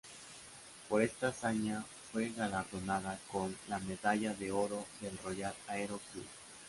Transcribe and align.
Por 0.89 1.03
esta 1.03 1.27
hazaña 1.27 1.85
fue 2.11 2.29
galardonado 2.35 3.15
con 3.31 3.55
la 3.67 3.77
Medalla 3.81 4.33
de 4.33 4.51
Oro 4.51 4.83
del 4.99 5.15
Royal 5.19 5.53
Aero 5.67 5.99
Club. 6.11 6.25